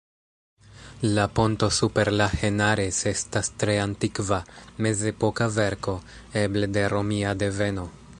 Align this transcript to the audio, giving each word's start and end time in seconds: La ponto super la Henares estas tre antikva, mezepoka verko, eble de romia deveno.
La 1.15 1.27
ponto 1.39 1.67
super 1.79 2.09
la 2.21 2.27
Henares 2.47 3.01
estas 3.11 3.51
tre 3.65 3.75
antikva, 3.83 4.39
mezepoka 4.87 5.49
verko, 5.59 5.95
eble 6.45 6.71
de 6.79 6.87
romia 6.95 7.35
deveno. 7.45 7.87